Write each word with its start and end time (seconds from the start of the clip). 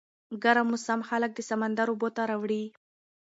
ګرم 0.43 0.67
موسم 0.71 0.99
خلک 1.09 1.31
د 1.35 1.39
سمندر 1.49 1.87
اوبو 1.91 2.09
ته 2.15 2.21
راوړي. 2.29 2.63